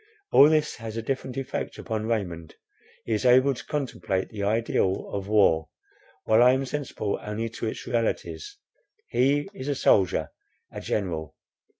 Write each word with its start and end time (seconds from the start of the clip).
All 0.31 0.49
this 0.49 0.77
has 0.77 0.97
a 0.97 1.03
different 1.03 1.37
effect 1.37 1.77
upon 1.77 2.07
Raymond. 2.07 2.55
He 3.05 3.13
is 3.13 3.23
able 3.23 3.53
to 3.53 3.63
contemplate 3.63 4.29
the 4.29 4.41
ideal 4.41 5.07
of 5.13 5.27
war, 5.27 5.69
while 6.23 6.41
I 6.41 6.53
am 6.53 6.65
sensible 6.65 7.19
only 7.21 7.49
to 7.49 7.67
its 7.67 7.85
realities. 7.85 8.57
He 9.09 9.47
is 9.53 9.67
a 9.67 9.75
soldier, 9.75 10.29
a 10.71 10.81
general. 10.81 11.35